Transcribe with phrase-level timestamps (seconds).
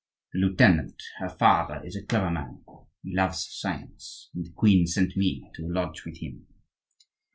[0.33, 2.63] The lieutenant, her father, is a clever man;
[3.03, 6.47] he loves science, and the queen sent me to lodge with him.